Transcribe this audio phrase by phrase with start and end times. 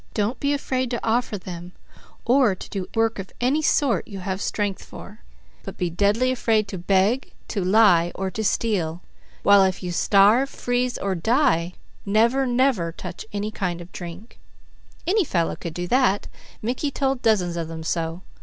[0.15, 1.73] Don't be afraid to offer them,
[2.25, 5.19] or to do work of any sort you have strength for;
[5.61, 9.03] but be deathly afraid to beg, to lie, or to steal,
[9.43, 14.37] while if you starve, freeze, or die, never, never touch any kind of drink_.
[15.05, 16.27] Any fellow could do that;
[16.63, 18.23] Mickey told dozens of them so.